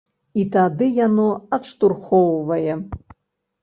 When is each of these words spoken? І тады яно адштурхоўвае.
І 0.43 0.45
тады 0.55 0.85
яно 1.05 1.27
адштурхоўвае. 1.59 2.73